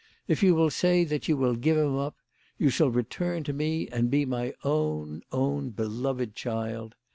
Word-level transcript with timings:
If 0.27 0.41
you 0.41 0.55
will 0.55 0.71
say 0.71 1.03
that 1.03 1.27
you 1.27 1.37
will 1.37 1.53
give 1.55 1.77
him 1.77 1.95
up, 1.95 2.15
you 2.57 2.69
shall 2.71 2.89
return 2.89 3.43
to 3.43 3.53
me 3.53 3.87
and 3.89 4.09
be 4.09 4.25
my 4.25 4.55
own, 4.63 5.21
own 5.31 5.69
beloved 5.69 6.33
child. 6.33 6.95